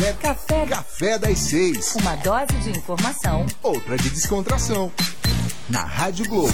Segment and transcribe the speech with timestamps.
[0.00, 1.94] Café, café, café das seis.
[1.96, 3.44] Uma dose de informação.
[3.62, 4.90] Outra de descontração.
[5.68, 6.48] Na Rádio Globo.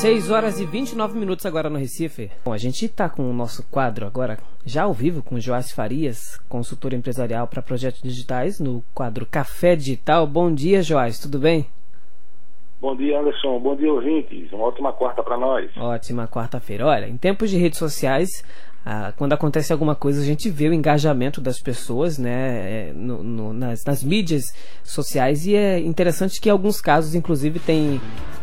[0.00, 2.28] 6 horas e 29 minutos agora no Recife.
[2.44, 5.70] Bom, a gente está com o nosso quadro agora, já ao vivo, com o Joás
[5.70, 10.26] Farias, consultor empresarial para projetos digitais, no quadro Café Digital.
[10.26, 11.68] Bom dia, Joás, tudo bem?
[12.80, 13.58] Bom dia, Anderson.
[13.58, 14.52] Bom dia, ouvintes.
[14.52, 15.68] Uma ótima quarta para nós.
[15.76, 16.86] Ótima quarta-feira.
[16.86, 18.28] Olha, em tempos de redes sociais,
[18.84, 23.22] ah, quando acontece alguma coisa, a gente vê o engajamento das pessoas né, é, no,
[23.22, 24.44] no, nas, nas, mídias
[24.82, 28.00] sociais e é interessante que alguns casos, inclusive, tem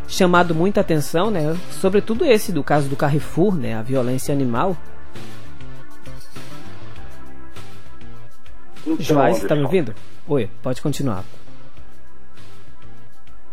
[0.08, 4.77] chamado muita atenção, né, sobretudo esse do caso do Carrefour, né, a violência animal.
[8.86, 9.95] Então, Joás, está me ouvindo?
[10.27, 11.23] Oi, pode continuar.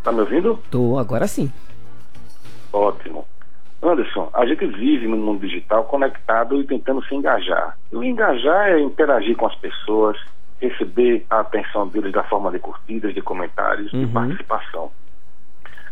[0.03, 0.59] Tá me ouvindo?
[0.71, 1.51] Tô, agora sim.
[2.71, 3.27] Ótimo.
[3.83, 7.77] Anderson, a gente vive no mundo digital conectado e tentando se engajar.
[7.91, 10.17] E o engajar é interagir com as pessoas,
[10.61, 14.07] receber a atenção deles da forma de curtidas, de comentários, uhum.
[14.07, 14.93] de participação.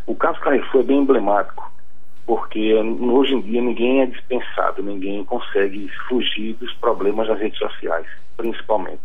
[0.07, 1.71] O caso Carrefour é bem emblemático,
[2.25, 8.07] porque hoje em dia ninguém é dispensado, ninguém consegue fugir dos problemas das redes sociais,
[8.37, 9.01] principalmente.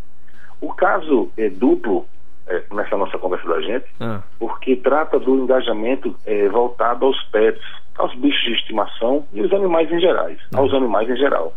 [0.60, 2.06] O caso é duplo
[2.46, 4.22] é, nessa nossa conversa da gente, ah.
[4.38, 7.64] porque trata do engajamento é, voltado aos pets,
[7.98, 10.58] aos bichos de estimação e aos animais em gerais, ah.
[10.58, 11.54] aos animais em geral.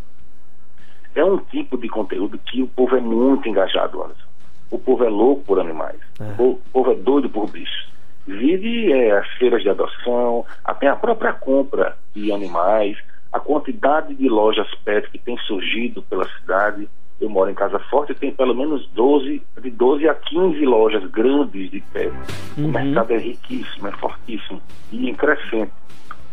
[1.15, 4.29] É um tipo de conteúdo que o povo é muito engajado, Anderson.
[4.71, 5.99] O povo é louco por animais.
[6.19, 6.35] Ah.
[6.37, 7.89] O povo é doido por bichos.
[8.27, 12.97] Vive é, as feiras de adoção, até a própria compra de animais,
[13.31, 16.87] a quantidade de lojas pet que tem surgido pela cidade
[17.19, 21.69] eu moro em Casa Forte, tem pelo menos 12, de 12 a 15 lojas grandes
[21.69, 22.09] de pé.
[22.57, 22.67] Uhum.
[22.67, 25.71] O mercado é riquíssimo, é fortíssimo e em crescente.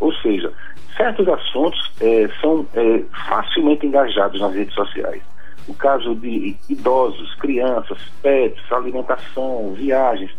[0.01, 0.53] Ou seja,
[0.97, 5.23] certos assuntos é, são é, facilmente engajados nas redes sociais.
[5.69, 10.31] O caso de idosos, crianças, pets, alimentação, viagens,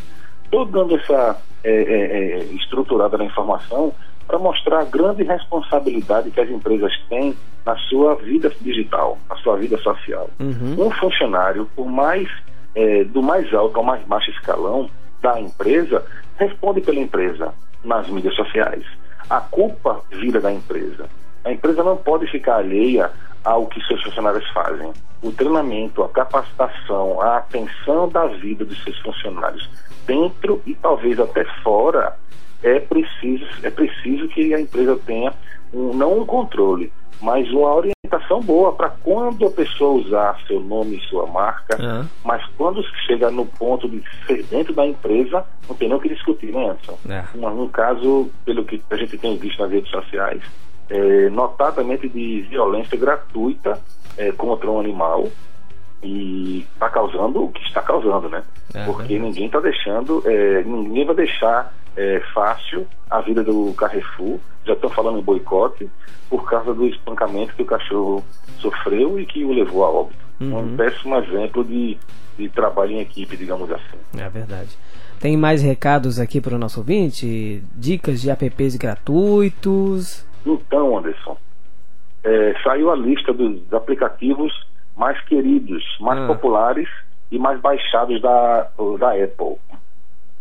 [0.50, 3.94] todo dando essa é, é, é estruturada na informação
[4.28, 7.36] para mostrar a grande responsabilidade que as empresas têm
[7.66, 10.30] na sua vida digital, na sua vida social.
[10.40, 10.88] Uhum.
[10.88, 12.30] Um funcionário, por mais
[12.76, 14.90] é, do mais alto ao mais baixo escalão
[15.22, 16.06] da empresa,
[16.38, 17.54] responde pela empresa
[17.84, 18.84] nas mídias sociais.
[19.30, 21.10] A culpa vira da empresa.
[21.44, 23.12] A empresa não pode ficar alheia
[23.44, 24.92] ao que seus funcionários fazem.
[25.22, 29.70] O treinamento, a capacitação, a atenção da vida dos seus funcionários,
[30.06, 32.16] dentro e talvez até fora
[32.64, 35.34] é preciso, é preciso que a empresa tenha
[35.74, 37.97] um, não um controle, mas uma orientação
[38.44, 42.08] boa para quando a pessoa usar seu nome e sua marca, uhum.
[42.24, 46.10] mas quando chega no ponto de ser dentro da empresa, não tem nem o que
[46.10, 46.98] discutir, né, Anderson?
[47.10, 47.24] É.
[47.36, 50.42] Um, um, caso, pelo que a gente tem visto nas redes sociais,
[50.90, 53.80] é, notadamente de violência gratuita
[54.18, 55.28] é, contra um animal,
[56.04, 58.44] e está causando o que está causando, né?
[58.74, 64.40] É, Porque ninguém está deixando, é, ninguém vai deixar é, fácil a vida do Carrefour.
[64.66, 65.90] Já estão falando em boicote
[66.30, 68.24] por causa do espancamento que o cachorro
[68.60, 70.26] sofreu e que o levou a óbito.
[70.40, 70.60] Uhum.
[70.60, 71.98] Um péssimo exemplo de,
[72.38, 73.98] de trabalho em equipe, digamos assim.
[74.18, 74.78] É verdade.
[75.20, 77.64] Tem mais recados aqui para o nosso ouvinte?
[77.74, 80.28] Dicas de apps gratuitos?
[80.46, 81.38] Então, Anderson,
[82.24, 84.54] é, saiu a lista dos aplicativos
[84.96, 86.28] mais queridos, mais ah.
[86.28, 86.88] populares
[87.32, 88.70] e mais baixados da,
[89.00, 89.58] da Apple.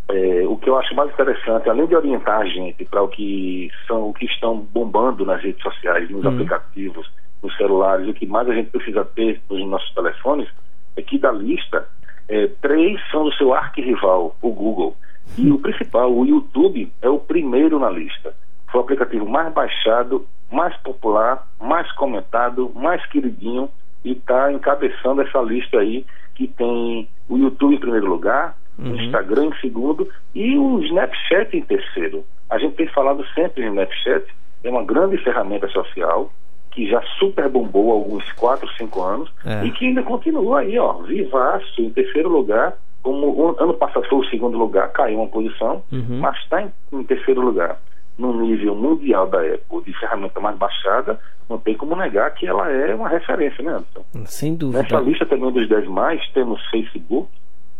[0.08, 3.68] É, o que eu acho mais interessante, além de orientar a gente para o que
[3.88, 6.32] são o que estão bombando nas redes sociais, nos uhum.
[6.32, 7.10] aplicativos,
[7.42, 10.48] nos celulares, o que mais a gente precisa ter nos nossos telefones,
[10.96, 11.88] é que da lista,
[12.28, 14.96] é, três são do seu arquirrival, o Google.
[15.36, 18.32] E o principal, o YouTube, é o primeiro na lista.
[18.70, 23.68] Foi o aplicativo mais baixado, mais popular, mais comentado, mais queridinho
[24.04, 28.92] e está encabeçando essa lista aí que tem o YouTube em primeiro lugar, uhum.
[28.92, 32.24] o Instagram em segundo e o Snapchat em terceiro.
[32.48, 34.26] A gente tem falado sempre em Snapchat,
[34.64, 36.30] é uma grande ferramenta social
[36.70, 39.64] que já super bombou há alguns 4, 5 anos é.
[39.64, 44.18] e que ainda continua aí, ó, vivaço, em terceiro lugar, como o ano passado foi
[44.18, 46.18] o segundo lugar, caiu uma posição, uhum.
[46.20, 47.78] mas está em, em terceiro lugar
[48.18, 51.18] no nível mundial da Apple de ferramenta mais baixada,
[51.48, 54.04] não tem como negar que ela é uma referência, né, Anderson?
[54.24, 54.82] Sem dúvida.
[54.82, 57.28] Nessa lista também dos 10 mais, temos Facebook,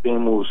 [0.02, 0.48] temos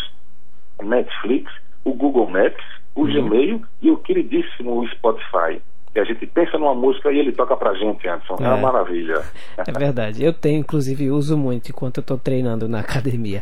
[0.84, 1.52] Netflix,
[1.84, 2.64] o Google Maps,
[2.96, 3.08] o uhum.
[3.14, 5.62] Gmail e o queridíssimo Spotify.
[5.96, 8.36] E a gente pensa numa música e ele toca pra gente, Anderson.
[8.42, 9.22] É, é uma maravilha.
[9.58, 10.24] É verdade.
[10.24, 13.42] Eu tenho, inclusive, uso muito enquanto eu tô treinando na academia.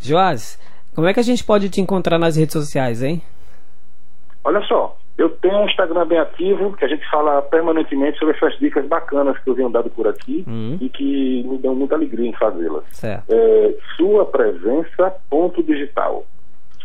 [0.00, 0.58] Joás,
[0.94, 3.20] como é que a gente pode te encontrar nas redes sociais, hein?
[4.42, 8.58] Olha só, Eu tenho um Instagram bem ativo, que a gente fala permanentemente sobre essas
[8.58, 10.78] dicas bacanas que eu venho dado por aqui Uhum.
[10.80, 12.84] e que me dão muita alegria em fazê-las.
[13.04, 16.24] É, sua presença ponto digital.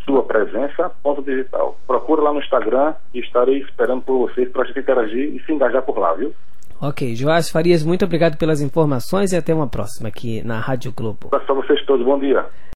[0.05, 1.77] Sua presença ponto digital.
[1.87, 5.51] Procura lá no Instagram e estarei esperando por vocês para a gente interagir e se
[5.51, 6.33] engajar por lá, viu?
[6.81, 11.29] Ok, Joás Farias, muito obrigado pelas informações e até uma próxima aqui na Rádio Globo.
[11.29, 12.45] Para vocês todos, bom dia.